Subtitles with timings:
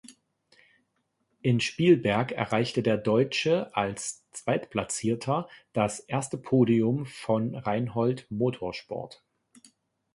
[1.43, 9.23] In Spielberg erreichte der Deutsche als Zweitplatzierter das erste Podium von Reinhold Motorsport.